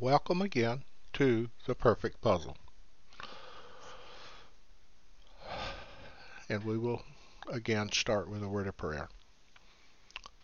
welcome 0.00 0.42
again 0.42 0.84
to 1.14 1.48
the 1.66 1.74
perfect 1.74 2.20
puzzle. 2.20 2.56
And 6.48 6.64
we 6.64 6.76
will 6.76 7.02
again 7.48 7.90
start 7.92 8.28
with 8.28 8.42
a 8.42 8.48
word 8.48 8.66
of 8.66 8.76
prayer. 8.76 9.08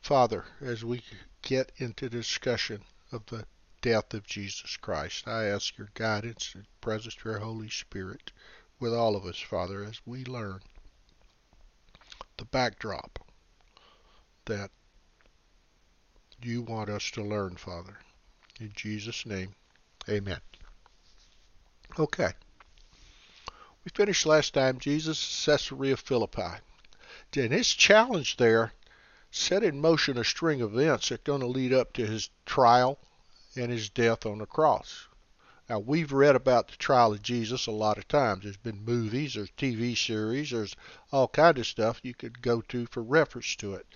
Father, 0.01 0.45
as 0.61 0.85
we 0.85 1.03
get 1.43 1.71
into 1.77 2.09
discussion 2.09 2.83
of 3.13 3.27
the 3.27 3.45
death 3.83 4.15
of 4.15 4.27
Jesus 4.27 4.77
Christ, 4.77 5.29
I 5.29 5.45
ask 5.45 5.77
your 5.77 5.91
guidance 5.95 6.53
and 6.55 6.65
presence 6.81 7.17
of 7.17 7.25
your 7.25 7.39
Holy 7.39 7.69
Spirit 7.69 8.33
with 8.81 8.95
all 8.95 9.15
of 9.15 9.27
us, 9.27 9.39
Father, 9.39 9.85
as 9.85 10.01
we 10.07 10.25
learn 10.25 10.61
the 12.39 12.45
backdrop 12.47 13.19
that 14.47 14.71
you 16.43 16.63
want 16.63 16.89
us 16.89 17.11
to 17.13 17.23
learn, 17.23 17.57
Father. 17.57 17.99
In 18.63 18.71
Jesus' 18.77 19.27
name, 19.27 19.57
amen. 20.09 20.39
Okay. 21.99 22.33
We 23.85 23.91
finished 23.93 24.25
last 24.25 24.55
time 24.55 24.79
Jesus 24.79 25.45
Caesarea 25.45 25.97
Philippi. 25.97 26.61
And 27.35 27.53
his 27.53 27.75
challenge 27.75 28.37
there 28.37 28.73
set 29.33 29.65
in 29.65 29.81
motion 29.81 30.17
a 30.17 30.23
string 30.23 30.63
of 30.63 30.79
events 30.79 31.09
that 31.09 31.23
are 31.23 31.25
going 31.25 31.41
to 31.41 31.49
lead 31.49 31.73
up 31.73 31.93
to 31.95 32.07
his 32.07 32.31
trial 32.47 33.01
and 33.57 33.73
his 33.73 33.89
death 33.89 34.25
on 34.25 34.39
the 34.39 34.47
cross. 34.47 35.09
Now, 35.69 35.81
we've 35.81 36.13
read 36.13 36.37
about 36.37 36.69
the 36.69 36.77
trial 36.77 37.15
of 37.15 37.21
Jesus 37.21 37.67
a 37.67 37.73
lot 37.73 37.99
of 37.99 38.07
times. 38.07 38.45
There's 38.45 38.57
been 38.57 38.85
movies, 38.85 39.35
there's 39.35 39.51
TV 39.59 39.99
series, 39.99 40.53
there's 40.53 40.77
all 41.11 41.27
kind 41.27 41.59
of 41.59 41.67
stuff 41.67 41.99
you 42.05 42.15
could 42.15 42.41
go 42.41 42.61
to 42.69 42.87
for 42.87 43.03
reference 43.03 43.57
to 43.57 43.75
it. 43.75 43.87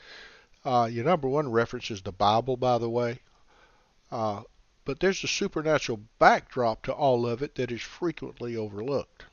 Uh, 0.64 0.88
your 0.90 1.04
number 1.04 1.28
one 1.28 1.52
reference 1.52 1.88
is 1.92 2.02
the 2.02 2.10
Bible, 2.10 2.56
by 2.56 2.78
the 2.78 2.90
way. 2.90 3.20
Uh, 4.10 4.42
but 4.86 5.00
there's 5.00 5.24
a 5.24 5.28
supernatural 5.28 6.00
backdrop 6.20 6.80
to 6.80 6.92
all 6.92 7.26
of 7.26 7.42
it 7.42 7.56
that 7.56 7.72
is 7.72 7.82
frequently 7.82 8.56
overlooked. 8.56 9.24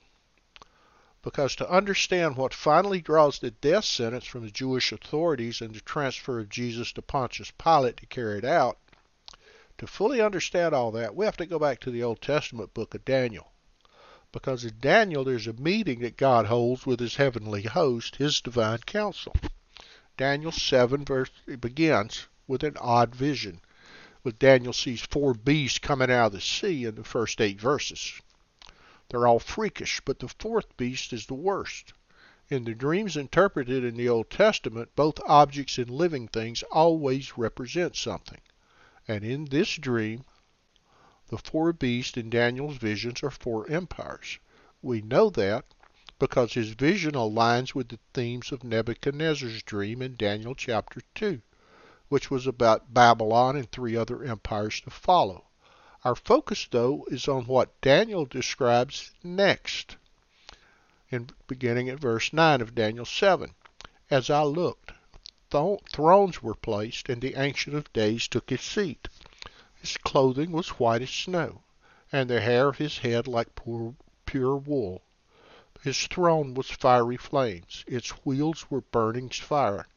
Because 1.21 1.55
to 1.55 1.69
understand 1.69 2.35
what 2.35 2.55
finally 2.55 2.99
draws 2.99 3.37
the 3.37 3.51
death 3.51 3.85
sentence 3.85 4.25
from 4.25 4.43
the 4.43 4.51
Jewish 4.51 4.91
authorities 4.91 5.61
and 5.61 5.75
the 5.75 5.81
transfer 5.81 6.39
of 6.39 6.49
Jesus 6.49 6.91
to 6.93 7.03
Pontius 7.03 7.51
Pilate 7.51 7.97
to 7.97 8.07
carry 8.07 8.39
it 8.39 8.43
out, 8.43 8.79
to 9.77 9.85
fully 9.85 10.19
understand 10.19 10.73
all 10.73 10.91
that, 10.91 11.15
we 11.15 11.23
have 11.23 11.37
to 11.37 11.45
go 11.45 11.59
back 11.59 11.79
to 11.81 11.91
the 11.91 12.01
Old 12.01 12.19
Testament 12.19 12.73
book 12.73 12.95
of 12.95 13.05
Daniel. 13.05 13.51
Because 14.31 14.65
in 14.65 14.79
Daniel, 14.81 15.23
there's 15.23 15.45
a 15.45 15.53
meeting 15.53 15.99
that 15.99 16.17
God 16.17 16.47
holds 16.47 16.87
with 16.87 16.99
his 16.99 17.17
heavenly 17.17 17.61
host, 17.61 18.15
his 18.15 18.41
divine 18.41 18.79
council. 18.79 19.35
Daniel 20.17 20.51
7 20.51 21.05
verse 21.05 21.29
begins 21.59 22.25
with 22.47 22.63
an 22.63 22.75
odd 22.77 23.13
vision 23.13 23.61
with 24.23 24.39
Daniel 24.39 24.71
sees 24.71 25.01
four 25.01 25.33
beasts 25.33 25.79
coming 25.79 26.09
out 26.09 26.27
of 26.27 26.31
the 26.31 26.39
sea 26.41 26.85
in 26.85 26.95
the 26.95 27.03
first 27.03 27.41
eight 27.41 27.59
verses. 27.59 28.21
They're 29.09 29.27
all 29.27 29.39
freakish, 29.39 30.01
but 30.05 30.19
the 30.19 30.29
fourth 30.29 30.77
beast 30.77 31.11
is 31.11 31.25
the 31.25 31.33
worst. 31.33 31.91
In 32.49 32.63
the 32.63 32.73
dreams 32.73 33.17
interpreted 33.17 33.83
in 33.83 33.97
the 33.97 34.07
Old 34.07 34.29
Testament, 34.29 34.95
both 34.95 35.19
objects 35.27 35.77
and 35.77 35.89
living 35.89 36.29
things 36.29 36.63
always 36.71 37.37
represent 37.37 37.97
something. 37.97 38.39
And 39.07 39.25
in 39.25 39.45
this 39.45 39.75
dream, 39.75 40.23
the 41.27 41.37
four 41.37 41.73
beasts 41.73 42.15
in 42.15 42.29
Daniel's 42.29 42.77
visions 42.77 43.23
are 43.23 43.29
four 43.29 43.69
empires. 43.69 44.39
We 44.81 45.01
know 45.01 45.29
that 45.31 45.65
because 46.17 46.53
his 46.53 46.69
vision 46.69 47.11
aligns 47.11 47.75
with 47.75 47.89
the 47.89 47.99
themes 48.13 48.53
of 48.53 48.63
Nebuchadnezzar's 48.63 49.63
dream 49.63 50.01
in 50.01 50.15
Daniel 50.15 50.55
chapter 50.55 51.01
2 51.15 51.41
which 52.09 52.29
was 52.29 52.45
about 52.45 52.93
Babylon 52.93 53.55
and 53.55 53.71
three 53.71 53.95
other 53.95 54.23
empires 54.23 54.81
to 54.81 54.89
follow. 54.89 55.45
Our 56.03 56.15
focus, 56.15 56.67
though, 56.69 57.05
is 57.09 57.29
on 57.29 57.45
what 57.45 57.79
Daniel 57.79 58.25
describes 58.25 59.11
next, 59.23 59.95
in 61.09 61.29
beginning 61.47 61.87
at 61.87 61.99
verse 61.99 62.33
9 62.33 62.59
of 62.59 62.75
Daniel 62.75 63.05
7. 63.05 63.55
As 64.09 64.29
I 64.29 64.43
looked, 64.43 64.91
th- 65.49 65.79
thrones 65.93 66.43
were 66.43 66.55
placed, 66.55 67.07
and 67.07 67.21
the 67.21 67.35
Ancient 67.35 67.75
of 67.75 67.93
Days 67.93 68.27
took 68.27 68.49
his 68.49 68.61
seat. 68.61 69.07
His 69.75 69.95
clothing 69.95 70.51
was 70.51 70.77
white 70.79 71.01
as 71.01 71.09
snow, 71.09 71.63
and 72.11 72.29
the 72.29 72.41
hair 72.41 72.67
of 72.67 72.79
his 72.79 72.97
head 72.97 73.27
like 73.27 73.55
pure, 73.55 73.95
pure 74.25 74.57
wool. 74.57 75.03
His 75.81 76.05
throne 76.07 76.53
was 76.53 76.69
fiery 76.69 77.17
flames, 77.17 77.85
its 77.87 78.09
wheels 78.25 78.69
were 78.69 78.81
burning 78.81 79.29
fire 79.29 79.87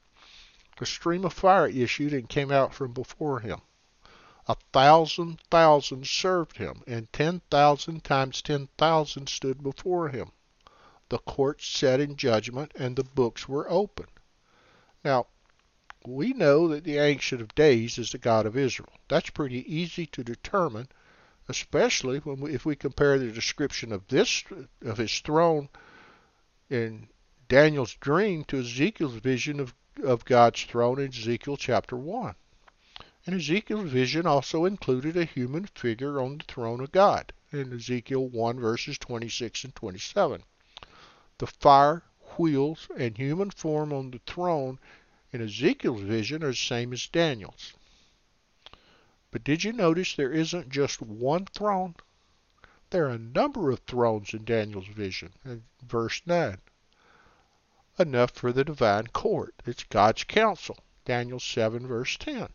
a 0.81 0.87
stream 0.87 1.25
of 1.25 1.33
fire 1.33 1.67
issued 1.67 2.13
and 2.13 2.29
came 2.29 2.51
out 2.51 2.75
from 2.75 2.93
before 2.93 3.41
him. 3.41 3.61
A 4.49 4.57
thousand 4.73 5.41
thousand 5.51 6.07
served 6.07 6.59
him, 6.59 6.83
and 6.87 7.13
ten 7.13 7.41
thousand 7.51 8.05
times 8.05 8.43
ten 8.43 8.69
thousand 8.79 9.29
stood 9.29 9.63
before 9.63 10.11
him. 10.11 10.33
The 11.09 11.19
court 11.19 11.63
sat 11.63 12.01
in 12.01 12.17
judgment, 12.17 12.73
and 12.75 12.95
the 12.95 13.05
books 13.05 13.49
were 13.49 13.71
open. 13.71 14.07
Now, 15.05 15.27
we 16.05 16.33
know 16.33 16.69
that 16.69 16.85
the 16.85 16.99
Ancient 16.99 17.41
of 17.41 17.55
Days 17.55 17.99
is 17.99 18.13
the 18.13 18.19
God 18.19 18.47
of 18.47 18.57
Israel. 18.57 18.93
That's 19.09 19.31
pretty 19.31 19.65
easy 19.73 20.07
to 20.07 20.23
determine, 20.23 20.89
especially 21.49 22.19
when 22.19 22.41
we, 22.41 22.55
if 22.55 22.65
we 22.65 22.77
compare 22.77 23.19
the 23.19 23.33
description 23.33 23.93
of 23.93 24.07
this 24.09 24.45
of 24.83 24.99
his 24.99 25.19
throne 25.21 25.69
in 26.71 27.09
Daniel's 27.49 27.95
dream 27.95 28.45
to 28.45 28.61
Ezekiel's 28.61 29.15
vision 29.15 29.59
of 29.59 29.75
of 30.03 30.25
God's 30.25 30.65
throne 30.65 30.99
in 30.99 31.09
Ezekiel 31.09 31.57
chapter 31.57 31.97
1. 31.97 32.35
And 33.27 33.35
Ezekiel's 33.35 33.91
vision 33.91 34.27
also 34.27 34.65
included 34.65 35.17
a 35.17 35.25
human 35.25 35.67
figure 35.67 36.21
on 36.21 36.39
the 36.39 36.45
throne 36.45 36.81
of 36.81 36.93
God 36.93 37.33
in 37.51 37.73
Ezekiel 37.73 38.29
1 38.29 38.61
verses 38.61 38.99
26 38.99 39.65
and 39.65 39.75
27. 39.75 40.43
The 41.39 41.47
fire, 41.47 42.03
wheels, 42.37 42.89
and 42.97 43.17
human 43.17 43.51
form 43.51 43.93
on 43.93 44.11
the 44.11 44.21
throne 44.27 44.79
in 45.33 45.41
Ezekiel's 45.41 46.03
vision 46.03 46.45
are 46.45 46.49
the 46.49 46.55
same 46.55 46.93
as 46.93 47.07
Daniel's. 47.09 47.73
But 49.31 49.45
did 49.45 49.65
you 49.65 49.73
notice 49.73 50.15
there 50.15 50.33
isn't 50.33 50.69
just 50.69 51.03
one 51.03 51.47
throne? 51.47 51.95
There 52.91 53.07
are 53.07 53.11
a 53.11 53.19
number 53.19 53.71
of 53.71 53.81
thrones 53.81 54.35
in 54.35 54.45
Daniel's 54.45 54.87
vision 54.87 55.33
in 55.45 55.65
verse 55.83 56.23
9 56.27 56.59
enough 57.99 58.33
for 58.33 58.53
the 58.53 58.65
divine 58.65 59.07
court. 59.07 59.55
It's 59.65 59.85
God's 59.85 60.25
council. 60.25 60.77
Daniel 61.07 61.41
7, 61.41 61.87
verse 61.87 62.17
10. 62.19 62.49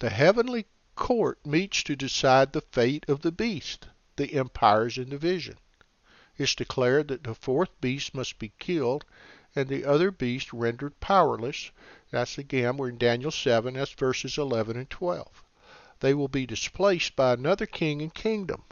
The 0.00 0.10
heavenly 0.10 0.66
court 0.96 1.38
meets 1.46 1.82
to 1.84 1.96
decide 1.96 2.52
the 2.52 2.60
fate 2.60 3.04
of 3.08 3.22
the 3.22 3.32
beast, 3.32 3.86
the 4.16 4.34
empires 4.34 4.98
in 4.98 5.08
the 5.10 5.18
vision. 5.18 5.56
It's 6.36 6.54
declared 6.54 7.08
that 7.08 7.24
the 7.24 7.34
fourth 7.34 7.70
beast 7.80 8.14
must 8.14 8.38
be 8.38 8.52
killed 8.58 9.04
and 9.56 9.68
the 9.68 9.84
other 9.84 10.10
beast 10.10 10.52
rendered 10.52 11.00
powerless. 11.00 11.70
That's 12.10 12.36
again, 12.36 12.76
we're 12.76 12.90
in 12.90 12.98
Daniel 12.98 13.30
7, 13.30 13.74
that's 13.74 13.92
verses 13.92 14.36
11 14.36 14.76
and 14.76 14.90
12. 14.90 15.44
They 16.00 16.12
will 16.12 16.28
be 16.28 16.46
displaced 16.46 17.16
by 17.16 17.32
another 17.32 17.66
king 17.66 18.02
and 18.02 18.12
kingdom. 18.12 18.64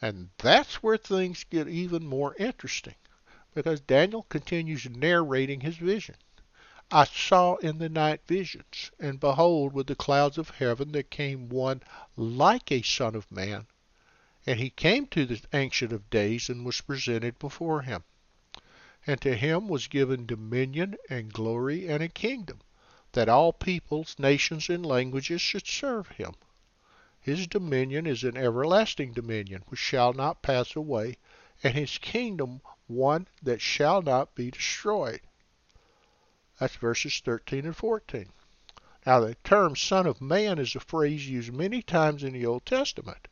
And 0.00 0.30
that's 0.38 0.82
where 0.82 0.96
things 0.96 1.44
get 1.44 1.68
even 1.68 2.06
more 2.06 2.34
interesting 2.38 2.94
because 3.54 3.80
Daniel 3.80 4.24
continues 4.24 4.88
narrating 4.90 5.60
his 5.60 5.76
vision. 5.76 6.16
I 6.90 7.04
saw 7.04 7.56
in 7.56 7.78
the 7.78 7.88
night 7.88 8.20
visions, 8.26 8.90
and 9.00 9.18
behold, 9.18 9.72
with 9.72 9.86
the 9.86 9.94
clouds 9.96 10.36
of 10.38 10.50
heaven 10.50 10.92
there 10.92 11.02
came 11.02 11.48
one 11.48 11.82
like 12.16 12.70
a 12.70 12.82
son 12.82 13.14
of 13.14 13.30
man. 13.32 13.66
And 14.46 14.60
he 14.60 14.70
came 14.70 15.06
to 15.06 15.24
the 15.24 15.40
Ancient 15.52 15.92
of 15.92 16.10
Days 16.10 16.50
and 16.50 16.66
was 16.66 16.82
presented 16.82 17.38
before 17.38 17.82
him. 17.82 18.04
And 19.06 19.20
to 19.22 19.36
him 19.36 19.68
was 19.68 19.86
given 19.86 20.26
dominion 20.26 20.96
and 21.08 21.32
glory 21.32 21.88
and 21.88 22.02
a 22.02 22.08
kingdom, 22.08 22.60
that 23.12 23.28
all 23.28 23.52
peoples, 23.52 24.16
nations, 24.18 24.68
and 24.68 24.84
languages 24.84 25.40
should 25.40 25.66
serve 25.66 26.08
him. 26.08 26.34
His 27.20 27.46
dominion 27.46 28.06
is 28.06 28.24
an 28.24 28.36
everlasting 28.36 29.12
dominion 29.12 29.62
which 29.68 29.80
shall 29.80 30.12
not 30.12 30.42
pass 30.42 30.76
away, 30.76 31.16
and 31.62 31.74
his 31.74 31.96
kingdom 31.98 32.60
one 32.86 33.26
that 33.42 33.60
shall 33.60 34.02
not 34.02 34.34
be 34.34 34.50
destroyed. 34.50 35.20
That's 36.58 36.76
verses 36.76 37.20
13 37.24 37.64
and 37.64 37.76
14. 37.76 38.28
Now, 39.06 39.20
the 39.20 39.34
term 39.44 39.76
Son 39.76 40.06
of 40.06 40.20
Man 40.20 40.58
is 40.58 40.74
a 40.74 40.80
phrase 40.80 41.28
used 41.28 41.52
many 41.52 41.82
times 41.82 42.22
in 42.22 42.32
the 42.32 42.46
Old 42.46 42.64
Testament, 42.64 43.28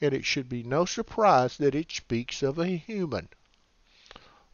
and 0.00 0.14
it 0.14 0.24
should 0.24 0.48
be 0.48 0.62
no 0.62 0.84
surprise 0.84 1.58
that 1.58 1.74
it 1.74 1.92
speaks 1.92 2.42
of 2.42 2.58
a 2.58 2.68
human. 2.68 3.28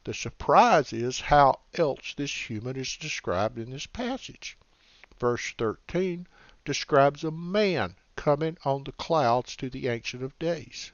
The 0.04 0.14
surprise 0.14 0.92
is 0.92 1.20
how 1.20 1.60
else 1.74 2.14
this 2.16 2.48
human 2.48 2.76
is 2.76 2.96
described 2.96 3.58
in 3.58 3.70
this 3.70 3.86
passage. 3.86 4.56
Verse 5.18 5.52
13 5.58 6.26
describes 6.64 7.24
a 7.24 7.30
man 7.30 7.96
coming 8.16 8.56
on 8.64 8.84
the 8.84 8.92
clouds 8.92 9.56
to 9.56 9.68
the 9.68 9.88
Ancient 9.88 10.22
of 10.22 10.38
Days. 10.38 10.92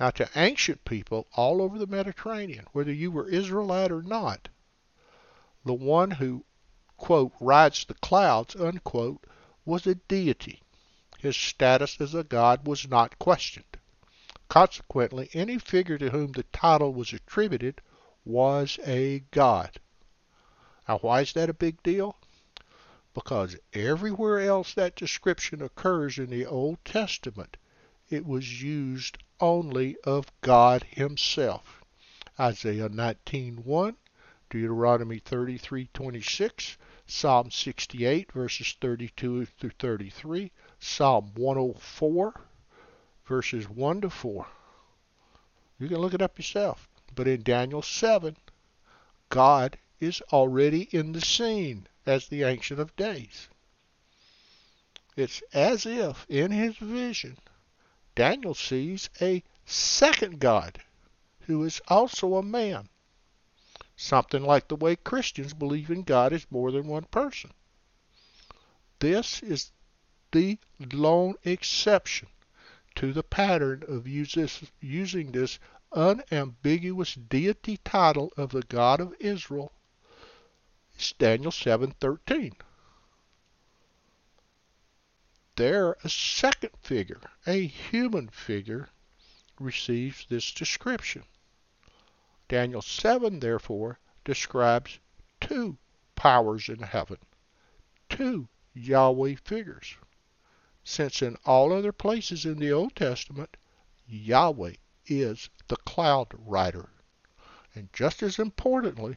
Now, 0.00 0.10
to 0.10 0.30
ancient 0.36 0.84
people 0.84 1.26
all 1.32 1.60
over 1.60 1.76
the 1.76 1.86
Mediterranean, 1.88 2.66
whether 2.70 2.92
you 2.92 3.10
were 3.10 3.28
Israelite 3.28 3.90
or 3.90 4.00
not, 4.00 4.48
the 5.64 5.74
one 5.74 6.12
who, 6.12 6.44
quote, 6.96 7.32
rides 7.40 7.84
the 7.84 7.94
clouds, 7.94 8.54
unquote, 8.54 9.24
was 9.64 9.88
a 9.88 9.96
deity. 9.96 10.62
his 11.18 11.36
status 11.36 12.00
as 12.00 12.14
a 12.14 12.22
god 12.22 12.64
was 12.64 12.88
not 12.88 13.18
questioned. 13.18 13.76
Consequently, 14.48 15.30
any 15.34 15.58
figure 15.58 15.98
to 15.98 16.10
whom 16.10 16.30
the 16.30 16.44
title 16.44 16.94
was 16.94 17.12
attributed 17.12 17.80
was 18.24 18.78
a 18.86 19.18
god. 19.32 19.80
Now, 20.86 20.98
why 20.98 21.22
is 21.22 21.32
that 21.32 21.50
a 21.50 21.54
big 21.54 21.82
deal? 21.82 22.16
Because 23.14 23.56
everywhere 23.72 24.38
else 24.38 24.74
that 24.74 24.94
description 24.94 25.60
occurs 25.60 26.18
in 26.18 26.30
the 26.30 26.46
Old 26.46 26.78
Testament, 26.84 27.56
it 28.08 28.24
was 28.24 28.62
used 28.62 29.18
only 29.40 29.96
of 30.04 30.26
God 30.40 30.84
Himself. 30.84 31.84
Isaiah 32.40 32.88
19:1, 32.88 33.96
Deuteronomy 34.50 35.20
33:26, 35.20 36.76
Psalm 37.06 37.50
68 37.50 38.32
verses 38.32 38.76
32 38.80 39.46
through 39.46 39.70
33, 39.78 40.52
Psalm 40.78 41.32
104 41.34 42.40
verses 43.24 43.68
1 43.68 44.00
to 44.00 44.10
4. 44.10 44.46
You 45.78 45.88
can 45.88 45.98
look 45.98 46.14
it 46.14 46.22
up 46.22 46.38
yourself. 46.38 46.88
But 47.14 47.28
in 47.28 47.42
Daniel 47.42 47.82
7, 47.82 48.36
God 49.28 49.78
is 50.00 50.20
already 50.32 50.82
in 50.90 51.12
the 51.12 51.20
scene 51.20 51.86
as 52.06 52.28
the 52.28 52.42
Ancient 52.42 52.80
of 52.80 52.96
Days. 52.96 53.48
It's 55.16 55.42
as 55.52 55.84
if 55.84 56.24
in 56.28 56.52
his 56.52 56.76
vision 56.76 57.38
Daniel 58.18 58.54
sees 58.54 59.08
a 59.20 59.44
second 59.64 60.40
God 60.40 60.82
who 61.42 61.62
is 61.62 61.80
also 61.86 62.34
a 62.34 62.42
man. 62.42 62.88
Something 63.94 64.42
like 64.42 64.66
the 64.66 64.74
way 64.74 64.96
Christians 64.96 65.54
believe 65.54 65.88
in 65.88 66.02
God 66.02 66.32
as 66.32 66.44
more 66.50 66.72
than 66.72 66.88
one 66.88 67.04
person. 67.04 67.52
This 68.98 69.40
is 69.40 69.70
the 70.32 70.58
lone 70.92 71.36
exception 71.44 72.26
to 72.96 73.12
the 73.12 73.22
pattern 73.22 73.84
of 73.86 74.08
using 74.08 75.30
this 75.30 75.60
unambiguous 75.92 77.14
deity 77.14 77.76
title 77.84 78.32
of 78.36 78.50
the 78.50 78.62
God 78.62 79.00
of 79.00 79.14
Israel. 79.20 79.70
It's 80.96 81.12
Daniel 81.12 81.52
7:13. 81.52 82.54
There, 85.58 85.96
a 86.04 86.08
second 86.08 86.70
figure, 86.78 87.20
a 87.44 87.66
human 87.66 88.28
figure, 88.28 88.90
receives 89.58 90.24
this 90.28 90.52
description. 90.52 91.24
Daniel 92.46 92.80
7, 92.80 93.40
therefore, 93.40 93.98
describes 94.24 95.00
two 95.40 95.76
powers 96.14 96.68
in 96.68 96.78
heaven, 96.78 97.18
two 98.08 98.48
Yahweh 98.72 99.34
figures. 99.44 99.96
Since 100.84 101.22
in 101.22 101.34
all 101.44 101.72
other 101.72 101.90
places 101.90 102.46
in 102.46 102.60
the 102.60 102.70
Old 102.70 102.94
Testament, 102.94 103.56
Yahweh 104.06 104.74
is 105.06 105.50
the 105.66 105.78
cloud 105.78 106.28
rider. 106.38 106.88
And 107.74 107.92
just 107.92 108.22
as 108.22 108.38
importantly, 108.38 109.16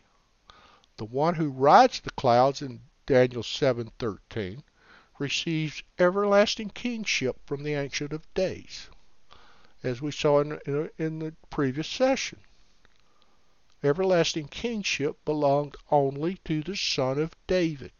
the 0.98 1.06
one 1.06 1.36
who 1.36 1.52
rides 1.52 2.00
the 2.00 2.10
clouds 2.10 2.64
in 2.64 2.82
Daniel 3.06 3.44
7:13 3.44 4.64
receives 5.22 5.84
everlasting 6.00 6.70
kingship 6.70 7.38
from 7.46 7.62
the 7.62 7.76
Ancient 7.76 8.12
of 8.12 8.34
Days, 8.34 8.90
as 9.84 10.02
we 10.02 10.12
saw 10.12 10.40
in, 10.40 10.60
in, 10.66 10.90
in 10.98 11.20
the 11.20 11.36
previous 11.52 11.88
session. 11.88 12.40
Everlasting 13.84 14.48
kingship 14.48 15.24
belonged 15.24 15.76
only 15.92 16.40
to 16.46 16.64
the 16.64 16.76
son 16.76 17.20
of 17.20 17.36
David. 17.46 17.92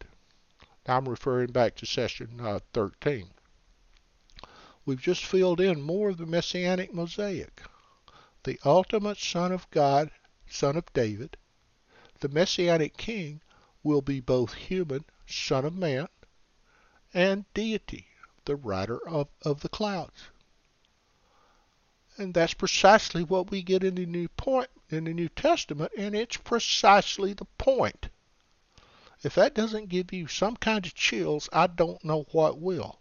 Now 0.86 0.96
I'm 0.96 1.08
referring 1.08 1.52
back 1.52 1.76
to 1.76 1.86
session 1.86 2.40
uh, 2.40 2.58
13. 2.72 3.30
We've 4.84 5.00
just 5.00 5.24
filled 5.24 5.60
in 5.60 5.80
more 5.80 6.08
of 6.08 6.18
the 6.18 6.26
messianic 6.26 6.92
mosaic. 6.92 7.62
The 8.42 8.58
ultimate 8.64 9.18
son 9.18 9.52
of 9.52 9.70
God, 9.70 10.10
son 10.48 10.76
of 10.76 10.92
David, 10.92 11.36
the 12.18 12.28
messianic 12.28 12.96
king, 12.96 13.42
will 13.84 14.02
be 14.02 14.18
both 14.18 14.54
human, 14.54 15.04
son 15.24 15.64
of 15.64 15.76
man, 15.76 16.08
and 17.14 17.44
deity, 17.54 18.06
the 18.44 18.56
rider 18.56 18.98
of, 19.08 19.28
of 19.42 19.60
the 19.60 19.68
clouds. 19.68 20.30
And 22.18 22.34
that's 22.34 22.54
precisely 22.54 23.22
what 23.22 23.50
we 23.50 23.62
get 23.62 23.84
in 23.84 23.94
the 23.94 24.06
New 24.06 24.28
point 24.28 24.68
in 24.90 25.04
the 25.04 25.14
New 25.14 25.28
Testament, 25.28 25.92
and 25.96 26.14
it's 26.14 26.36
precisely 26.36 27.32
the 27.32 27.46
point. 27.56 28.08
If 29.22 29.34
that 29.36 29.54
doesn't 29.54 29.88
give 29.88 30.12
you 30.12 30.26
some 30.26 30.56
kind 30.56 30.84
of 30.84 30.94
chills, 30.94 31.48
I 31.52 31.68
don't 31.68 32.04
know 32.04 32.26
what 32.32 32.60
will. 32.60 32.98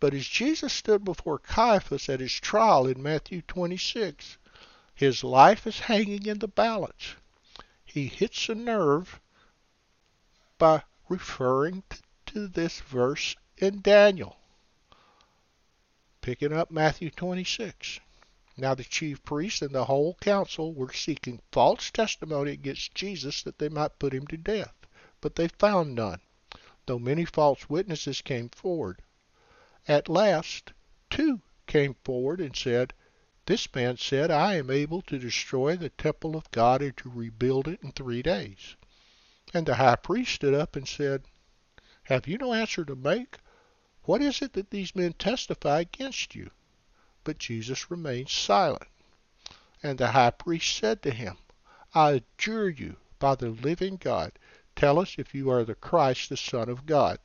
But 0.00 0.14
as 0.14 0.26
Jesus 0.26 0.72
stood 0.72 1.04
before 1.04 1.38
Caiaphas 1.38 2.08
at 2.08 2.20
his 2.20 2.32
trial 2.32 2.86
in 2.86 3.02
Matthew 3.02 3.42
26, 3.42 4.38
his 4.94 5.24
life 5.24 5.66
is 5.66 5.80
hanging 5.80 6.26
in 6.26 6.38
the 6.38 6.48
balance. 6.48 7.14
He 7.84 8.06
hits 8.08 8.48
a 8.48 8.54
nerve 8.54 9.20
by 10.58 10.82
referring 11.08 11.82
to 11.90 11.98
this 12.34 12.80
verse 12.80 13.36
in 13.58 13.80
Daniel 13.80 14.36
picking 16.20 16.54
up 16.54 16.70
Matthew 16.70 17.10
26. 17.10 18.00
Now 18.56 18.74
the 18.74 18.82
chief 18.82 19.22
priests 19.24 19.60
and 19.60 19.74
the 19.74 19.84
whole 19.84 20.14
council 20.22 20.72
were 20.72 20.92
seeking 20.92 21.42
false 21.52 21.90
testimony 21.90 22.52
against 22.52 22.94
Jesus 22.94 23.42
that 23.42 23.58
they 23.58 23.68
might 23.68 23.98
put 23.98 24.14
him 24.14 24.26
to 24.28 24.38
death, 24.38 24.74
but 25.20 25.36
they 25.36 25.48
found 25.48 25.94
none, 25.94 26.20
though 26.86 26.98
many 26.98 27.26
false 27.26 27.68
witnesses 27.68 28.22
came 28.22 28.48
forward. 28.48 29.02
At 29.86 30.08
last, 30.08 30.72
two 31.10 31.42
came 31.66 31.94
forward 32.04 32.40
and 32.40 32.56
said, 32.56 32.94
This 33.44 33.72
man 33.74 33.98
said, 33.98 34.30
I 34.30 34.54
am 34.54 34.70
able 34.70 35.02
to 35.02 35.18
destroy 35.18 35.76
the 35.76 35.90
temple 35.90 36.36
of 36.36 36.50
God 36.50 36.80
and 36.80 36.96
to 36.96 37.10
rebuild 37.10 37.68
it 37.68 37.80
in 37.82 37.92
three 37.92 38.22
days. 38.22 38.76
And 39.52 39.66
the 39.66 39.74
high 39.74 39.96
priest 39.96 40.36
stood 40.36 40.54
up 40.54 40.74
and 40.74 40.88
said, 40.88 41.24
Have 42.04 42.26
you 42.26 42.36
no 42.38 42.52
answer 42.52 42.84
to 42.84 42.94
make? 42.94 43.38
What 44.02 44.20
is 44.20 44.42
it 44.42 44.52
that 44.52 44.70
these 44.70 44.94
men 44.94 45.14
testify 45.14 45.80
against 45.80 46.34
you? 46.34 46.50
But 47.24 47.38
Jesus 47.38 47.90
remained 47.90 48.28
silent. 48.28 48.88
And 49.82 49.98
the 49.98 50.08
high 50.08 50.30
priest 50.30 50.76
said 50.76 51.02
to 51.02 51.10
him, 51.10 51.38
I 51.94 52.22
adjure 52.38 52.68
you 52.68 52.96
by 53.18 53.36
the 53.36 53.48
living 53.48 53.96
God, 53.96 54.32
tell 54.76 54.98
us 54.98 55.16
if 55.16 55.34
you 55.34 55.48
are 55.50 55.64
the 55.64 55.74
Christ, 55.74 56.28
the 56.28 56.36
Son 56.36 56.68
of 56.68 56.84
God. 56.84 57.18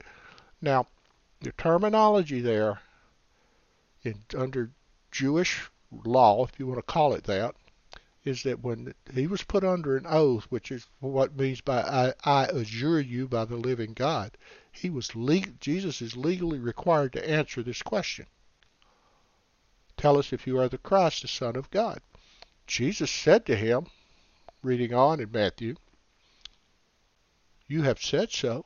Now, 0.62 0.88
the 1.42 1.52
terminology 1.54 2.40
there, 2.40 2.82
in, 4.04 4.24
under 4.38 4.72
Jewish 5.12 5.70
law, 5.92 6.46
if 6.46 6.60
you 6.60 6.68
want 6.68 6.78
to 6.80 6.84
call 6.84 7.14
it 7.14 7.26
that, 7.26 7.56
is 8.24 8.44
that 8.44 8.62
when 8.62 8.94
he 9.14 9.28
was 9.28 9.44
put 9.44 9.64
under 9.64 9.98
an 9.98 10.06
oath, 10.08 10.46
which 10.50 10.72
is 10.72 10.88
what 11.00 11.38
means 11.38 11.62
by 11.62 11.82
I, 11.82 12.14
I 12.24 12.46
adjure 12.46 13.00
you 13.00 13.28
by 13.28 13.46
the 13.46 13.56
living 13.56 13.94
God, 13.94 14.38
he 14.80 14.90
was 14.90 15.16
legal, 15.16 15.54
Jesus 15.60 16.02
is 16.02 16.16
legally 16.16 16.60
required 16.60 17.14
to 17.14 17.30
answer 17.30 17.62
this 17.62 17.82
question. 17.82 18.28
Tell 19.98 20.18
us 20.18 20.32
if 20.32 20.48
you 20.48 20.58
are 20.58 20.70
the 20.70 20.78
Christ, 20.78 21.22
the 21.22 21.28
Son 21.28 21.56
of 21.56 21.70
God. 21.70 22.02
Jesus 22.66 23.12
said 23.12 23.46
to 23.46 23.56
him, 23.56 23.88
reading 24.64 24.94
on 24.94 25.20
in 25.20 25.32
Matthew, 25.32 25.76
You 27.68 27.84
have 27.84 28.02
said 28.02 28.32
so, 28.32 28.66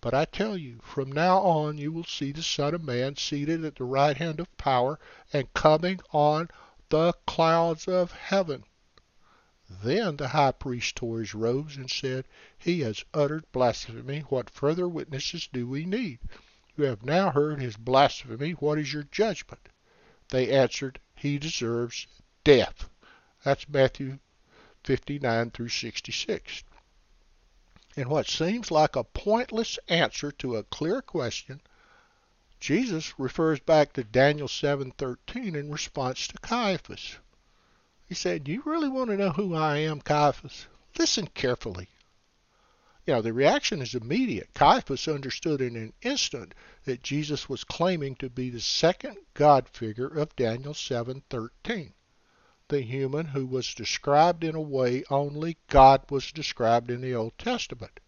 but 0.00 0.14
I 0.14 0.24
tell 0.24 0.56
you, 0.56 0.78
from 0.82 1.10
now 1.10 1.38
on 1.38 1.78
you 1.78 1.92
will 1.92 2.04
see 2.04 2.32
the 2.32 2.42
Son 2.42 2.74
of 2.74 2.84
Man 2.84 3.16
seated 3.16 3.64
at 3.64 3.76
the 3.76 3.84
right 3.84 4.16
hand 4.16 4.40
of 4.40 4.56
power 4.56 4.98
and 5.32 5.52
coming 5.54 6.00
on 6.12 6.48
the 6.88 7.12
clouds 7.26 7.86
of 7.86 8.12
heaven. 8.12 8.64
Then 9.82 10.16
the 10.16 10.28
high 10.28 10.52
priest 10.52 10.96
tore 10.96 11.26
robes 11.34 11.76
and 11.76 11.90
said, 11.90 12.26
He 12.56 12.80
has 12.80 13.04
uttered 13.12 13.52
blasphemy. 13.52 14.20
What 14.20 14.48
further 14.48 14.88
witnesses 14.88 15.46
do 15.52 15.66
we 15.68 15.84
need? 15.84 16.20
You 16.74 16.84
have 16.84 17.02
now 17.02 17.30
heard 17.30 17.60
his 17.60 17.76
blasphemy. 17.76 18.52
What 18.52 18.78
is 18.78 18.94
your 18.94 19.02
judgment? 19.02 19.68
They 20.30 20.50
answered, 20.50 21.00
He 21.14 21.38
deserves 21.38 22.06
death. 22.44 22.88
That's 23.44 23.68
Matthew 23.68 24.20
59 24.84 25.50
through 25.50 25.68
66. 25.68 26.64
In 27.94 28.08
what 28.08 28.26
seems 28.26 28.70
like 28.70 28.96
a 28.96 29.04
pointless 29.04 29.78
answer 29.88 30.32
to 30.32 30.56
a 30.56 30.62
clear 30.62 31.02
question, 31.02 31.60
Jesus 32.58 33.18
refers 33.18 33.60
back 33.60 33.92
to 33.92 34.02
Daniel 34.02 34.48
7:13 34.48 35.54
in 35.54 35.70
response 35.70 36.26
to 36.28 36.38
Caiaphas. 36.38 37.16
He 38.08 38.14
said, 38.14 38.48
You 38.48 38.62
really 38.64 38.88
want 38.88 39.10
to 39.10 39.18
know 39.18 39.32
who 39.32 39.54
I 39.54 39.76
am, 39.76 40.00
Caiaphas? 40.00 40.66
Listen 40.98 41.26
carefully. 41.26 41.90
You 43.04 43.12
know, 43.12 43.20
the 43.20 43.34
reaction 43.34 43.82
is 43.82 43.94
immediate. 43.94 44.48
Caiaphas 44.54 45.06
understood 45.06 45.60
in 45.60 45.76
an 45.76 45.92
instant 46.00 46.54
that 46.84 47.02
Jesus 47.02 47.50
was 47.50 47.64
claiming 47.64 48.14
to 48.16 48.30
be 48.30 48.48
the 48.48 48.62
second 48.62 49.18
God 49.34 49.68
figure 49.68 50.06
of 50.06 50.34
Daniel 50.36 50.72
7:13, 50.72 51.92
the 52.68 52.80
human 52.80 53.26
who 53.26 53.44
was 53.44 53.74
described 53.74 54.42
in 54.42 54.54
a 54.54 54.60
way 54.60 55.04
only 55.10 55.58
God 55.66 56.10
was 56.10 56.32
described 56.32 56.90
in 56.90 57.02
the 57.02 57.14
Old 57.14 57.36
Testament. 57.36 58.00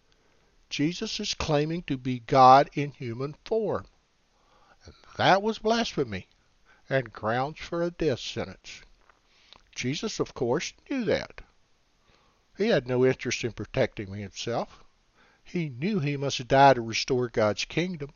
Jesus 0.67 1.19
is 1.19 1.35
claiming 1.35 1.83
to 1.83 1.95
be 1.95 2.21
God 2.21 2.71
in 2.73 2.89
human 2.89 3.35
form. 3.45 3.85
And 4.85 4.95
that 5.17 5.43
was 5.43 5.59
blasphemy 5.59 6.27
and 6.89 7.13
grounds 7.13 7.59
for 7.59 7.83
a 7.83 7.91
death 7.91 8.19
sentence. 8.19 8.81
Jesus, 9.73 10.19
of 10.19 10.33
course, 10.33 10.73
knew 10.89 11.05
that. 11.05 11.41
He 12.57 12.67
had 12.67 12.87
no 12.87 13.05
interest 13.05 13.43
in 13.43 13.53
protecting 13.53 14.13
himself. 14.13 14.83
He 15.43 15.69
knew 15.69 15.99
he 15.99 16.17
must 16.17 16.47
die 16.47 16.73
to 16.73 16.81
restore 16.81 17.27
God's 17.27 17.65
kingdom, 17.65 18.11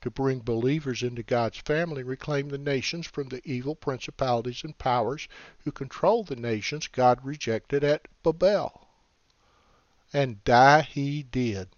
to 0.00 0.10
bring 0.10 0.40
believers 0.40 1.02
into 1.02 1.22
God's 1.22 1.58
family, 1.58 2.02
reclaim 2.02 2.48
the 2.48 2.58
nations 2.58 3.06
from 3.06 3.28
the 3.28 3.42
evil 3.44 3.74
principalities 3.74 4.64
and 4.64 4.76
powers 4.76 5.28
who 5.64 5.72
control 5.72 6.24
the 6.24 6.36
nations 6.36 6.88
God 6.88 7.24
rejected 7.24 7.84
at 7.84 8.08
Babel. 8.22 8.88
And 10.12 10.42
die 10.44 10.82
he 10.82 11.22
did. 11.22 11.68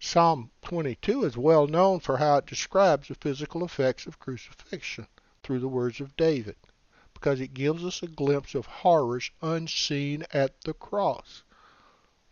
Psalm 0.00 0.50
22 0.62 1.24
is 1.24 1.36
well 1.36 1.66
known 1.66 2.00
for 2.00 2.16
how 2.16 2.36
it 2.36 2.46
describes 2.46 3.08
the 3.08 3.14
physical 3.14 3.64
effects 3.64 4.06
of 4.06 4.18
crucifixion 4.18 5.06
through 5.42 5.58
the 5.58 5.68
words 5.68 6.00
of 6.00 6.16
David, 6.16 6.56
because 7.18 7.40
it 7.40 7.52
gives 7.52 7.84
us 7.84 8.00
a 8.00 8.06
glimpse 8.06 8.54
of 8.54 8.64
horrors 8.64 9.32
unseen 9.42 10.24
at 10.32 10.60
the 10.60 10.72
cross. 10.72 11.42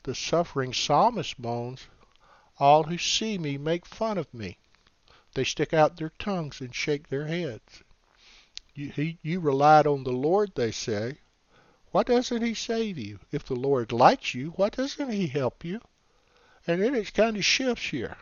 The 0.05 0.15
suffering 0.15 0.73
psalmist 0.73 1.41
moans, 1.41 1.89
All 2.61 2.85
who 2.85 2.97
see 2.97 3.37
me 3.37 3.59
make 3.59 3.85
fun 3.85 4.17
of 4.17 4.33
me. 4.33 4.59
They 5.35 5.43
stick 5.43 5.75
out 5.75 5.97
their 5.97 6.13
tongues 6.21 6.61
and 6.61 6.73
shake 6.73 7.09
their 7.09 7.27
heads. 7.27 7.83
You, 8.75 8.91
he, 8.91 9.19
you 9.23 9.41
relied 9.41 9.89
on 9.89 10.05
the 10.05 10.13
Lord, 10.13 10.53
they 10.55 10.71
say. 10.71 11.19
Why 11.91 12.05
doesn't 12.05 12.43
He 12.43 12.55
save 12.55 12.97
you? 12.97 13.19
If 13.33 13.45
the 13.45 13.57
Lord 13.57 13.91
likes 13.91 14.35
you, 14.35 14.51
why 14.51 14.69
doesn't 14.69 15.11
He 15.11 15.27
help 15.27 15.65
you? 15.65 15.81
And 16.65 16.81
then 16.81 16.95
it 16.95 17.13
kind 17.13 17.37
of 17.37 17.45
shifts 17.45 17.89
here. 17.89 18.17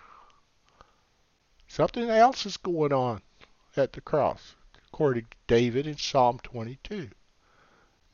Something 1.68 2.08
else 2.08 2.46
is 2.46 2.56
going 2.56 2.94
on 2.94 3.20
at 3.76 3.92
the 3.92 4.00
cross, 4.00 4.54
according 4.94 5.24
to 5.24 5.36
David 5.48 5.88
in 5.88 5.96
Psalm 5.96 6.38
22. 6.38 7.10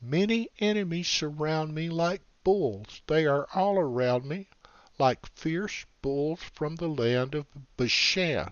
Many 0.01 0.49
enemies 0.57 1.07
surround 1.07 1.75
me 1.75 1.91
like 1.91 2.23
bulls. 2.43 3.03
They 3.05 3.27
are 3.27 3.47
all 3.53 3.77
around 3.77 4.25
me 4.25 4.49
like 4.97 5.27
fierce 5.27 5.85
bulls 6.01 6.39
from 6.41 6.77
the 6.77 6.87
land 6.87 7.35
of 7.35 7.45
Bashan. 7.77 8.51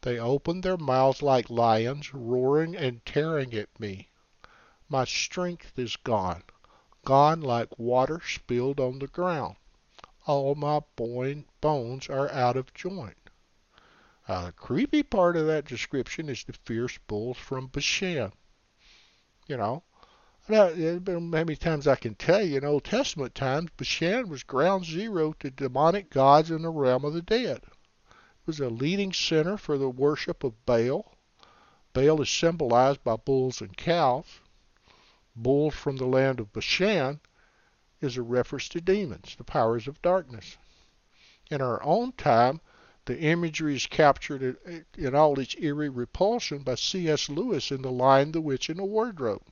They 0.00 0.18
open 0.18 0.62
their 0.62 0.78
mouths 0.78 1.20
like 1.20 1.50
lions, 1.50 2.14
roaring 2.14 2.74
and 2.74 3.04
tearing 3.04 3.52
at 3.52 3.68
me. 3.78 4.08
My 4.88 5.04
strength 5.04 5.78
is 5.78 5.96
gone, 5.96 6.42
gone 7.04 7.42
like 7.42 7.78
water 7.78 8.22
spilled 8.26 8.80
on 8.80 8.98
the 8.98 9.08
ground. 9.08 9.56
All 10.26 10.54
my 10.54 10.80
bones 10.96 12.08
are 12.08 12.30
out 12.30 12.56
of 12.56 12.72
joint. 12.72 13.25
Uh, 14.28 14.50
creepy 14.56 15.04
part 15.04 15.36
of 15.36 15.46
that 15.46 15.66
description 15.66 16.28
is 16.28 16.42
the 16.44 16.52
fierce 16.52 16.98
bulls 17.06 17.36
from 17.36 17.68
Bashan. 17.68 18.32
You 19.46 19.56
know, 19.56 19.84
how 20.48 20.70
many 20.74 21.54
times 21.54 21.86
I 21.86 21.94
can 21.94 22.16
tell 22.16 22.42
you 22.42 22.56
in 22.56 22.64
Old 22.64 22.84
Testament 22.84 23.36
times, 23.36 23.70
Bashan 23.76 24.28
was 24.28 24.42
ground 24.42 24.84
zero 24.84 25.32
to 25.40 25.50
demonic 25.50 26.10
gods 26.10 26.50
in 26.50 26.62
the 26.62 26.70
realm 26.70 27.04
of 27.04 27.14
the 27.14 27.22
dead 27.22 27.62
It 27.64 28.46
was 28.46 28.58
a 28.58 28.68
leading 28.68 29.12
center 29.12 29.56
for 29.56 29.78
the 29.78 29.88
worship 29.88 30.42
of 30.42 30.66
Baal. 30.66 31.14
Baal 31.92 32.20
is 32.20 32.28
symbolized 32.28 33.04
by 33.04 33.14
bulls 33.14 33.60
and 33.60 33.76
cows. 33.76 34.40
Bulls 35.36 35.74
from 35.74 35.98
the 35.98 36.06
land 36.06 36.40
of 36.40 36.52
Bashan 36.52 37.20
is 38.00 38.16
a 38.16 38.22
reference 38.22 38.68
to 38.70 38.80
demons, 38.80 39.36
the 39.36 39.44
powers 39.44 39.86
of 39.86 40.02
darkness. 40.02 40.56
In 41.48 41.60
our 41.60 41.80
own 41.84 42.10
time, 42.12 42.60
the 43.06 43.18
imagery 43.18 43.76
is 43.76 43.86
captured 43.86 44.58
in 44.96 45.14
all 45.14 45.38
its 45.38 45.56
eerie 45.58 45.88
repulsion 45.88 46.58
by 46.58 46.74
C.S. 46.74 47.28
Lewis 47.28 47.70
in 47.70 47.82
The 47.82 47.90
Lion, 47.90 48.32
the 48.32 48.40
Witch, 48.40 48.68
and 48.68 48.78
the 48.78 48.84
Wardrobe. 48.84 49.42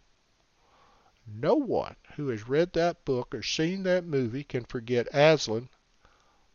No 1.27 1.55
one 1.55 1.97
who 2.17 2.29
has 2.29 2.49
read 2.49 2.73
that 2.75 3.05
book 3.05 3.35
or 3.35 3.43
seen 3.43 3.85
that 3.85 4.05
movie 4.05 4.45
can 4.45 4.65
forget 4.65 5.09
Aslan 5.15 5.69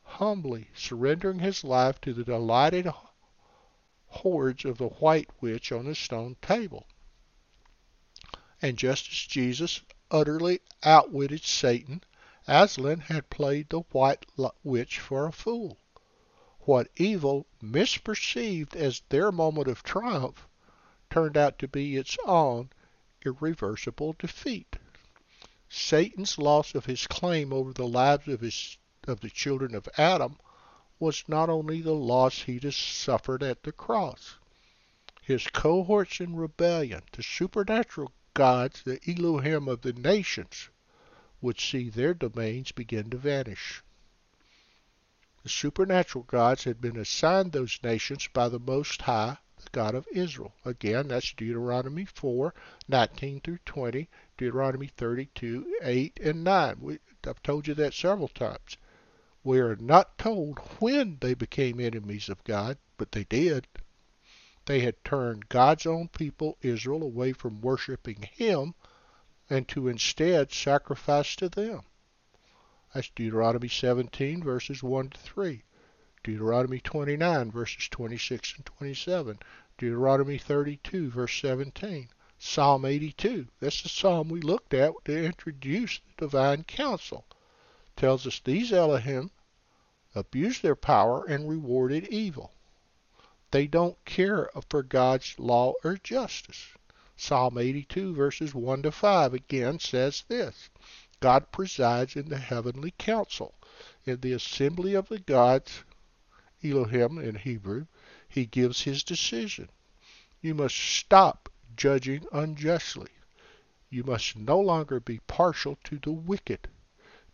humbly 0.04 0.68
surrendering 0.76 1.40
his 1.40 1.64
life 1.64 2.02
to 2.02 2.14
the 2.14 2.24
delighted 2.24 2.88
hordes 4.08 4.66
of 4.66 4.78
the 4.78 4.90
white 4.90 5.30
witch 5.40 5.72
on 5.72 5.88
a 5.88 5.96
stone 5.96 6.36
table. 6.42 6.86
And 8.62 8.78
just 8.78 9.08
as 9.08 9.26
Jesus 9.26 9.82
utterly 10.12 10.60
outwitted 10.84 11.44
Satan, 11.44 12.04
Aslan 12.48 13.00
had 13.00 13.30
played 13.30 13.70
the 13.70 13.82
white 13.92 14.26
witch 14.64 15.00
for 15.00 15.28
a 15.28 15.32
fool. 15.32 15.78
What 16.70 16.92
evil 16.98 17.48
misperceived 17.64 18.76
as 18.76 19.02
their 19.10 19.32
moment 19.32 19.68
of 19.68 19.82
triumph 19.82 20.48
turned 21.10 21.36
out 21.36 21.58
to 21.58 21.68
be 21.68 21.98
its 21.98 22.16
own 22.26 22.70
irreversible 23.26 24.16
defeat. 24.20 24.76
Satan's 25.68 26.38
loss 26.38 26.76
of 26.76 26.86
his 26.86 27.08
claim 27.08 27.52
over 27.52 27.74
the 27.74 27.88
lives 27.88 28.28
of 28.28 28.42
his 28.42 28.78
of 29.08 29.22
the 29.22 29.32
children 29.32 29.74
of 29.74 29.90
Adam 29.98 30.38
was 31.00 31.24
not 31.28 31.50
only 31.50 31.82
the 31.82 31.96
loss 31.96 32.44
he 32.44 32.60
had 32.60 32.72
suffered 32.72 33.42
at 33.42 33.64
the 33.64 33.72
cross. 33.72 34.36
His 35.24 35.48
cohorts 35.48 36.20
in 36.20 36.36
rebellion, 36.36 37.02
the 37.14 37.24
supernatural 37.24 38.12
gods, 38.36 38.84
the 38.84 39.00
Elohim 39.08 39.68
of 39.68 39.82
the 39.82 39.94
nations, 39.94 40.70
would 41.42 41.60
see 41.60 41.90
their 41.90 42.14
domains 42.14 42.72
begin 42.72 43.10
to 43.10 43.18
vanish. 43.18 43.82
The 45.42 45.48
supernatural 45.48 46.26
gods 46.26 46.66
had 46.66 46.82
been 46.82 46.98
assigned 46.98 47.54
those 47.54 47.80
nations 47.82 48.28
by 48.34 48.50
the 48.50 48.60
Most 48.60 49.04
High, 49.04 49.38
the 49.56 49.70
God 49.72 49.96
of 49.96 50.06
Israel. 50.12 50.54
Again, 50.66 51.08
that's 51.08 51.32
Deuteronomy 51.32 52.04
4, 52.04 52.54
19 52.90 53.40
through 53.40 53.60
20, 53.66 54.10
Deuteronomy 54.38 54.88
32, 54.88 55.78
8 55.82 56.20
and 56.22 56.44
9. 56.44 56.78
We, 56.82 57.00
I've 57.26 57.42
told 57.42 57.70
you 57.70 57.74
that 57.76 57.94
several 57.94 58.28
times. 58.28 58.76
We 59.42 59.60
are 59.60 59.78
not 59.78 60.18
told 60.18 60.60
when 60.80 61.18
they 61.22 61.36
became 61.36 61.80
enemies 61.80 62.28
of 62.28 62.44
God, 62.44 62.78
but 62.98 63.14
they 63.14 63.24
did. 63.24 63.66
They 64.66 64.82
had 64.82 65.06
turned 65.06 65.48
God's 65.48 65.86
own 65.86 66.10
people, 66.10 66.58
Israel, 66.62 67.02
away 67.02 67.32
from 67.32 67.62
worshiping 67.62 68.24
Him 68.24 68.76
and 69.50 69.70
to 69.70 69.88
instead 69.88 70.52
sacrifice 70.52 71.36
to 71.38 71.48
them. 71.48 71.84
That's 72.94 73.10
Deuteronomy 73.10 73.68
17, 73.68 74.44
verses 74.44 74.82
1 74.82 75.10
to 75.10 75.18
3. 75.20 75.64
Deuteronomy 76.24 76.80
29, 76.80 77.52
verses 77.52 77.88
26 77.90 78.56
and 78.58 78.66
27. 78.66 79.40
Deuteronomy 79.78 80.38
32, 80.38 81.10
verse 81.10 81.40
17. 81.42 82.10
Psalm 82.38 82.86
82. 82.86 83.48
That's 83.60 83.82
the 83.82 83.90
psalm 83.90 84.30
we 84.30 84.42
looked 84.42 84.74
at 84.74 84.94
to 85.06 85.26
introduce 85.26 86.00
the 86.00 86.26
divine 86.26 86.64
council 86.64 87.26
tells 88.00 88.26
us 88.26 88.40
these 88.40 88.72
Elohim 88.72 89.30
abused 90.16 90.64
their 90.64 90.76
power 90.76 91.26
and 91.26 91.50
rewarded 91.50 92.08
evil. 92.08 92.54
They 93.52 93.68
don't 93.68 94.04
care 94.06 94.50
for 94.70 94.84
God's 94.84 95.38
law 95.38 95.74
or 95.84 95.98
justice. 95.98 96.70
Psalm 97.18 97.58
82 97.58 98.16
verses 98.16 98.56
1 98.56 98.84
to 98.84 98.92
5 98.94 99.34
again 99.34 99.80
says 99.80 100.24
this. 100.30 100.70
God 101.22 101.52
presides 101.52 102.16
in 102.16 102.30
the 102.30 102.38
heavenly 102.38 102.94
council. 102.98 103.54
In 104.06 104.22
the 104.22 104.32
assembly 104.34 104.94
of 104.94 105.10
the 105.10 105.20
gods, 105.20 105.84
Elohim 106.64 107.18
in 107.18 107.36
Hebrew, 107.36 107.88
he 108.28 108.46
gives 108.46 108.84
his 108.84 109.04
decision. 109.04 109.70
You 110.42 110.56
must 110.56 110.76
stop 110.76 111.50
judging 111.76 112.26
unjustly. 112.32 113.10
You 113.90 114.04
must 114.04 114.36
no 114.36 114.60
longer 114.60 115.00
be 115.00 115.20
partial 115.20 115.78
to 115.86 115.98
the 115.98 116.12
wicked. 116.12 116.68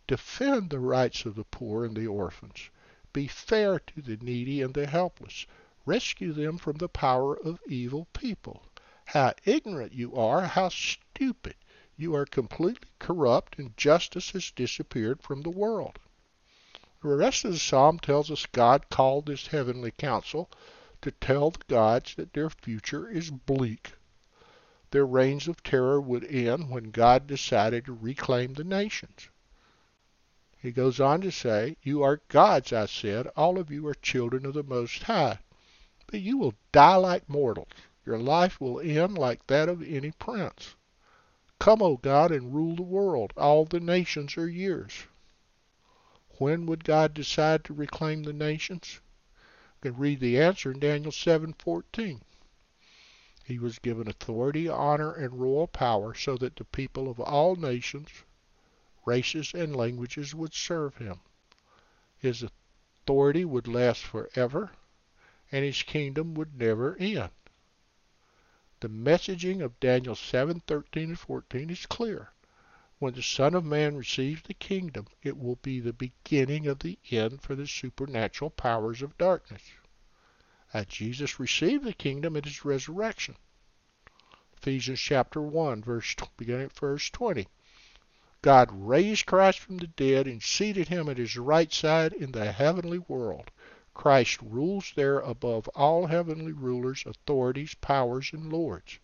Defend 0.06 0.70
the 0.70 0.78
rights 0.78 1.24
of 1.24 1.34
the 1.34 1.44
poor 1.44 1.84
and 1.84 1.96
the 1.96 2.06
orphans. 2.06 2.70
Be 3.12 3.26
fair 3.26 3.78
to 3.78 4.02
the 4.02 4.16
needy 4.16 4.62
and 4.62 4.74
the 4.74 4.86
helpless. 4.86 5.46
Rescue 5.84 6.32
them 6.32 6.58
from 6.58 6.78
the 6.78 6.88
power 6.88 7.36
of 7.36 7.60
evil 7.66 8.06
people. 8.12 8.64
How 9.04 9.34
ignorant 9.44 9.92
you 9.92 10.14
are, 10.16 10.42
how 10.42 10.68
stupid. 10.70 11.54
You 11.98 12.14
are 12.14 12.26
completely 12.26 12.90
corrupt, 12.98 13.58
and 13.58 13.76
justice 13.76 14.32
has 14.32 14.50
disappeared 14.50 15.22
from 15.22 15.40
the 15.40 15.50
world. 15.50 15.98
The 17.02 17.08
rest 17.16 17.44
of 17.44 17.52
the 17.52 17.58
psalm 17.58 17.98
tells 17.98 18.30
us 18.30 18.46
God 18.46 18.90
called 18.90 19.26
this 19.26 19.46
heavenly 19.46 19.92
council 19.92 20.50
to 21.02 21.10
tell 21.10 21.50
the 21.50 21.64
gods 21.68 22.14
that 22.16 22.32
their 22.32 22.50
future 22.50 23.08
is 23.08 23.30
bleak. 23.30 23.92
Their 24.90 25.06
reigns 25.06 25.48
of 25.48 25.62
terror 25.62 26.00
would 26.00 26.24
end 26.24 26.70
when 26.70 26.90
God 26.90 27.26
decided 27.26 27.86
to 27.86 27.92
reclaim 27.92 28.54
the 28.54 28.64
nations. 28.64 29.28
He 30.56 30.72
goes 30.72 31.00
on 31.00 31.20
to 31.22 31.32
say, 31.32 31.76
You 31.82 32.02
are 32.02 32.22
gods, 32.28 32.72
I 32.72 32.86
said. 32.86 33.26
All 33.36 33.58
of 33.58 33.70
you 33.70 33.86
are 33.88 33.94
children 33.94 34.46
of 34.46 34.54
the 34.54 34.62
Most 34.62 35.02
High. 35.02 35.38
But 36.06 36.20
you 36.20 36.38
will 36.38 36.54
die 36.72 36.96
like 36.96 37.28
mortals. 37.28 37.68
Your 38.04 38.18
life 38.18 38.60
will 38.60 38.80
end 38.80 39.18
like 39.18 39.46
that 39.48 39.68
of 39.68 39.82
any 39.82 40.12
prince. 40.12 40.75
Come, 41.58 41.80
O 41.80 41.96
God, 41.96 42.32
and 42.32 42.54
rule 42.54 42.76
the 42.76 42.82
world. 42.82 43.32
All 43.36 43.64
the 43.64 43.80
nations 43.80 44.36
are 44.36 44.48
yours. 44.48 45.06
When 46.38 46.66
would 46.66 46.84
God 46.84 47.14
decide 47.14 47.64
to 47.64 47.72
reclaim 47.72 48.24
the 48.24 48.34
nations? 48.34 49.00
You 49.82 49.92
can 49.92 49.98
read 49.98 50.20
the 50.20 50.38
answer 50.38 50.72
in 50.72 50.80
Daniel 50.80 51.10
7:14. 51.12 52.20
He 53.42 53.58
was 53.58 53.78
given 53.78 54.06
authority, 54.06 54.68
honor, 54.68 55.12
and 55.14 55.40
royal 55.40 55.66
power 55.66 56.12
so 56.12 56.36
that 56.36 56.56
the 56.56 56.64
people 56.66 57.08
of 57.08 57.18
all 57.20 57.56
nations, 57.56 58.10
races, 59.06 59.54
and 59.54 59.74
languages 59.74 60.34
would 60.34 60.52
serve 60.52 60.96
him. 60.98 61.20
His 62.18 62.42
authority 62.42 63.46
would 63.46 63.66
last 63.66 64.02
forever, 64.02 64.72
and 65.50 65.64
his 65.64 65.82
kingdom 65.82 66.34
would 66.34 66.58
never 66.58 66.96
end. 66.98 67.30
The 68.80 68.90
messaging 68.90 69.62
of 69.64 69.80
Daniel 69.80 70.14
7:13 70.14 71.04
and 71.04 71.18
14 71.18 71.70
is 71.70 71.86
clear. 71.86 72.32
When 72.98 73.14
the 73.14 73.22
Son 73.22 73.54
of 73.54 73.64
Man 73.64 73.96
receives 73.96 74.42
the 74.42 74.52
kingdom, 74.52 75.06
it 75.22 75.38
will 75.38 75.56
be 75.56 75.80
the 75.80 75.94
beginning 75.94 76.66
of 76.66 76.80
the 76.80 76.98
end 77.10 77.40
for 77.40 77.54
the 77.54 77.66
supernatural 77.66 78.50
powers 78.50 79.00
of 79.00 79.16
darkness. 79.16 79.62
As 80.74 80.84
Jesus 80.84 81.40
received 81.40 81.84
the 81.84 81.94
kingdom 81.94 82.36
at 82.36 82.44
his 82.44 82.66
resurrection. 82.66 83.36
Ephesians 84.58 85.00
chapter 85.00 85.40
1, 85.40 85.82
verse 85.82 86.14
beginning 86.36 86.66
at 86.66 86.78
verse 86.78 87.08
20. 87.08 87.48
God 88.42 88.68
raised 88.70 89.24
Christ 89.24 89.58
from 89.58 89.78
the 89.78 89.86
dead 89.86 90.26
and 90.26 90.42
seated 90.42 90.88
him 90.88 91.08
at 91.08 91.16
his 91.16 91.38
right 91.38 91.72
side 91.72 92.12
in 92.12 92.32
the 92.32 92.52
heavenly 92.52 92.98
world. 92.98 93.50
Christ 93.98 94.42
rules 94.42 94.92
there 94.94 95.20
above 95.20 95.68
all 95.68 96.06
heavenly 96.06 96.52
rulers, 96.52 97.02
authorities, 97.06 97.74
powers, 97.80 98.30
and 98.30 98.52
lords. 98.52 98.98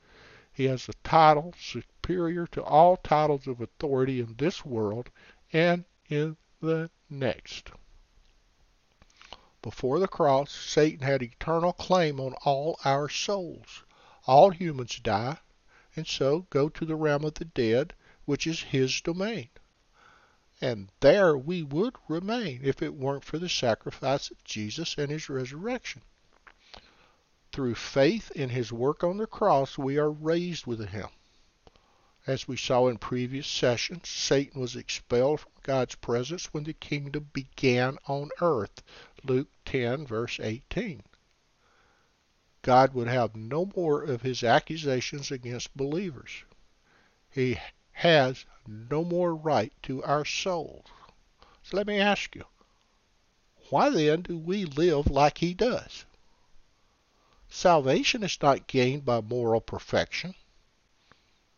He 0.52 0.64
has 0.64 0.86
a 0.86 0.92
title 1.02 1.54
superior 1.58 2.46
to 2.48 2.62
all 2.62 2.98
titles 2.98 3.46
of 3.46 3.62
authority 3.62 4.20
in 4.20 4.34
this 4.36 4.66
world 4.66 5.08
and 5.50 5.86
in 6.10 6.36
the 6.60 6.90
next. 7.08 7.70
Before 9.62 9.98
the 9.98 10.06
cross, 10.08 10.52
Satan 10.52 11.00
had 11.00 11.22
eternal 11.22 11.72
claim 11.72 12.20
on 12.20 12.34
all 12.44 12.78
our 12.84 13.08
souls. 13.08 13.84
All 14.26 14.50
humans 14.50 15.00
die, 15.00 15.38
and 15.96 16.06
so 16.06 16.40
go 16.50 16.68
to 16.68 16.84
the 16.84 16.96
realm 16.96 17.24
of 17.24 17.34
the 17.34 17.46
dead, 17.46 17.94
which 18.26 18.46
is 18.46 18.60
his 18.64 19.00
domain. 19.00 19.48
And 20.62 20.92
there 21.00 21.36
we 21.36 21.64
would 21.64 21.96
remain 22.06 22.60
if 22.62 22.82
it 22.82 22.94
weren't 22.94 23.24
for 23.24 23.36
the 23.36 23.48
sacrifice 23.48 24.30
of 24.30 24.44
Jesus 24.44 24.96
and 24.96 25.10
his 25.10 25.28
resurrection. 25.28 26.02
Through 27.50 27.74
faith 27.74 28.30
in 28.30 28.50
his 28.50 28.72
work 28.72 29.02
on 29.02 29.16
the 29.16 29.26
cross, 29.26 29.76
we 29.76 29.98
are 29.98 30.12
raised 30.12 30.64
with 30.64 30.88
him. 30.90 31.08
As 32.28 32.46
we 32.46 32.56
saw 32.56 32.86
in 32.86 32.98
previous 32.98 33.48
sessions, 33.48 34.08
Satan 34.08 34.60
was 34.60 34.76
expelled 34.76 35.40
from 35.40 35.50
God's 35.64 35.96
presence 35.96 36.46
when 36.54 36.62
the 36.62 36.74
kingdom 36.74 37.30
began 37.32 37.98
on 38.06 38.30
earth. 38.40 38.84
Luke 39.24 39.48
10, 39.64 40.06
verse 40.06 40.38
18. 40.38 41.02
God 42.62 42.94
would 42.94 43.08
have 43.08 43.34
no 43.34 43.68
more 43.74 44.04
of 44.04 44.22
his 44.22 44.44
accusations 44.44 45.32
against 45.32 45.76
believers. 45.76 46.44
He 47.28 47.58
has 48.02 48.44
no 48.66 49.04
more 49.04 49.32
right 49.32 49.72
to 49.80 50.02
our 50.02 50.24
souls. 50.24 50.86
So 51.62 51.76
let 51.76 51.86
me 51.86 52.00
ask 52.00 52.34
you, 52.34 52.44
why 53.70 53.90
then 53.90 54.22
do 54.22 54.36
we 54.36 54.64
live 54.64 55.08
like 55.08 55.38
he 55.38 55.54
does? 55.54 56.04
Salvation 57.48 58.24
is 58.24 58.36
not 58.42 58.66
gained 58.66 59.04
by 59.04 59.20
moral 59.20 59.60
perfection. 59.60 60.34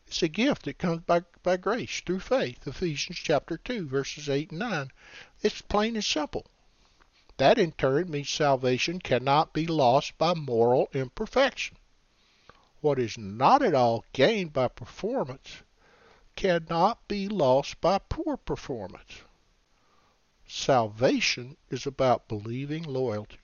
It's 0.07 0.23
a 0.23 0.29
gift 0.29 0.65
that 0.65 0.79
comes 0.79 1.01
by, 1.07 1.23
by 1.43 1.57
grace 1.57 2.03
through 2.03 2.21
faith. 2.21 2.67
Ephesians 2.67 3.17
chapter 3.17 3.57
2, 3.57 3.89
verses 3.89 4.29
8 4.29 4.51
and 4.51 4.59
9. 4.61 4.91
It's 5.41 5.63
plain 5.63 5.97
and 5.97 6.05
simple. 6.05 6.45
That 7.39 7.59
in 7.59 7.73
turn 7.73 8.11
means 8.11 8.29
salvation 8.29 8.99
cannot 8.99 9.55
be 9.55 9.67
lost 9.67 10.19
by 10.19 10.35
moral 10.35 10.91
imperfection. 10.93 11.79
What 12.83 12.99
is 12.99 13.17
not 13.17 13.63
at 13.63 13.75
all 13.75 14.05
gained 14.13 14.53
by 14.53 14.69
performance 14.69 15.63
cannot 16.37 17.07
be 17.09 17.29
lost 17.29 17.81
by 17.81 17.99
poor 17.99 18.37
performance. 18.37 19.23
Salvation 20.47 21.57
is 21.71 21.87
about 21.87 22.29
believing 22.29 22.83
loyalty 22.83 23.39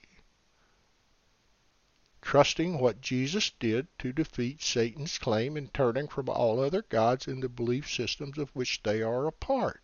trusting 2.23 2.79
what 2.79 3.01
Jesus 3.01 3.51
did 3.59 3.89
to 3.99 4.13
defeat 4.13 4.63
Satan's 4.63 5.19
claim 5.19 5.57
and 5.57 5.73
turning 5.73 6.07
from 6.07 6.29
all 6.29 6.61
other 6.61 6.83
gods 6.83 7.27
and 7.27 7.43
the 7.43 7.49
belief 7.49 7.91
systems 7.91 8.37
of 8.37 8.51
which 8.51 8.83
they 8.83 9.01
are 9.03 9.27
a 9.27 9.33
part. 9.33 9.83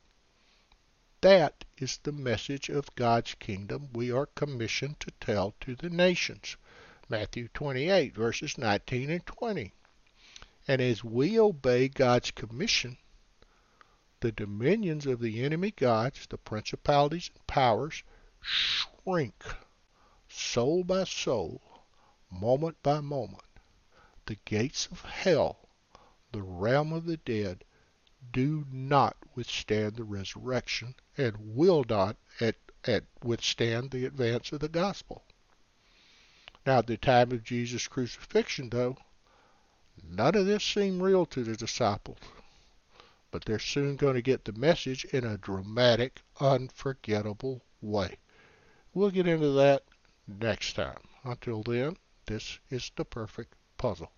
That 1.23 1.65
is 1.79 1.99
the 1.99 2.13
message 2.13 2.69
of 2.69 2.95
God's 2.95 3.35
kingdom 3.35 3.89
we 3.93 4.13
are 4.13 4.27
commissioned 4.27 5.01
to 5.01 5.11
tell 5.19 5.55
to 5.63 5.75
the 5.75 5.89
nations. 5.89 6.57
Matthew 7.09 7.49
28, 7.49 8.15
verses 8.15 8.59
19 8.59 9.11
and 9.11 9.27
20. 9.27 9.73
And 10.69 10.81
as 10.83 11.05
we 11.05 11.39
obey 11.39 11.89
God's 11.89 12.31
commission, 12.33 12.99
the 14.21 14.33
dominions 14.33 15.07
of 15.07 15.21
the 15.21 15.45
enemy 15.45 15.71
gods, 15.71 16.27
the 16.27 16.39
principalities 16.39 17.31
and 17.35 17.47
powers, 17.47 18.03
shrink 18.41 19.45
soul 20.29 20.83
by 20.85 21.05
soul 21.05 21.63
moment 22.31 22.83
by 22.83 23.01
moment. 23.01 23.43
The 24.27 24.37
gates 24.45 24.87
of 24.87 25.03
hell, 25.03 25.69
the 26.33 26.43
realm 26.43 26.93
of 26.93 27.05
the 27.07 27.17
dead, 27.17 27.65
do 28.33 28.67
not 28.71 29.17
withstand 29.35 29.95
the 29.97 30.05
resurrection 30.05 30.97
and 31.17 31.55
will 31.55 31.85
not 31.89 32.17
at, 32.41 32.57
at 32.85 33.05
withstand 33.23 33.91
the 33.91 34.05
advance 34.05 34.51
of 34.53 34.61
the 34.61 34.69
gospel. 34.69 35.25
Now, 36.67 36.79
at 36.79 36.89
the 36.89 36.97
time 36.97 37.31
of 37.31 37.45
Jesus' 37.45 37.87
crucifixion, 37.87 38.71
though, 38.71 38.99
none 40.03 40.35
of 40.35 40.47
this 40.47 40.63
seemed 40.65 41.01
real 41.01 41.25
to 41.27 41.45
the 41.45 41.57
disciples. 41.57 42.19
But 43.31 43.45
they're 43.45 43.59
soon 43.59 43.97
going 43.97 44.15
to 44.15 44.23
get 44.23 44.45
the 44.45 44.53
message 44.53 45.05
in 45.07 45.25
a 45.25 45.39
dramatic, 45.39 46.23
unforgettable 46.41 47.63
way. 47.81 48.19
We'll 48.95 49.11
get 49.11 49.27
into 49.27 49.51
that 49.53 49.85
next 50.27 50.75
time. 50.75 50.99
Until 51.25 51.63
then, 51.63 51.97
this 52.27 52.59
is 52.71 52.91
the 52.97 53.05
perfect 53.05 53.55
puzzle. 53.79 54.13